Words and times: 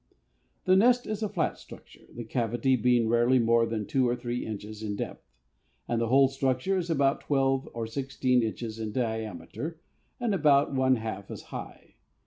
The 0.65 0.75
nest 0.75 1.05
is 1.05 1.21
a 1.21 1.29
flat 1.29 1.59
structure, 1.59 2.07
the 2.11 2.23
cavity 2.23 2.75
being 2.75 3.07
rarely 3.07 3.37
more 3.37 3.67
than 3.67 3.85
two 3.85 4.09
or 4.09 4.15
three 4.15 4.43
inches 4.47 4.81
in 4.81 4.95
depth, 4.95 5.23
and 5.87 6.01
the 6.01 6.07
whole 6.07 6.27
structure 6.27 6.75
is 6.75 6.89
about 6.89 7.21
twelve 7.21 7.69
or 7.71 7.85
sixteen 7.85 8.41
inches 8.41 8.79
in 8.79 8.93
diameter 8.93 9.79
and 10.19 10.33
about 10.33 10.73
one 10.73 10.95
half 10.95 11.29
as 11.29 11.43
high. 11.53 11.97